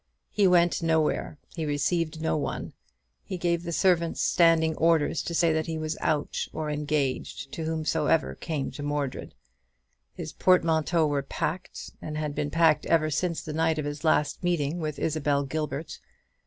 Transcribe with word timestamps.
He 0.31 0.47
went 0.47 0.81
nowhere; 0.81 1.37
he 1.53 1.63
received 1.63 2.21
no 2.23 2.35
one. 2.35 2.73
He 3.23 3.37
gave 3.37 3.61
the 3.61 3.71
servants 3.71 4.19
standing 4.19 4.75
orders 4.77 5.21
to 5.21 5.35
say 5.35 5.53
that 5.53 5.67
he 5.67 5.77
was 5.77 5.95
out, 6.01 6.47
or 6.51 6.71
engaged, 6.71 7.51
to 7.51 7.65
whomsoever 7.65 8.33
came 8.33 8.71
to 8.71 8.81
Mordred. 8.81 9.35
His 10.15 10.33
portmanteaus 10.33 11.07
were 11.07 11.21
packed, 11.21 11.91
and 12.01 12.17
had 12.17 12.33
been 12.33 12.49
packed 12.49 12.87
ever 12.87 13.11
since 13.11 13.43
the 13.43 13.53
night 13.53 13.77
of 13.77 13.85
his 13.85 14.03
last 14.03 14.43
meeting 14.43 14.79
with 14.79 14.97
Isabel 14.97 15.43
Gilbert. 15.43 15.99